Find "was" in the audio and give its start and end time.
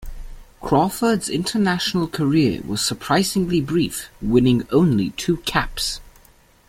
2.65-2.81